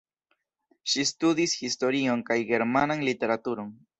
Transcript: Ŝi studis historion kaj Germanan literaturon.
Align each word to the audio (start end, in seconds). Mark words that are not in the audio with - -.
Ŝi 0.93 1.03
studis 1.09 1.53
historion 1.59 2.25
kaj 2.31 2.39
Germanan 2.53 3.07
literaturon. 3.11 3.71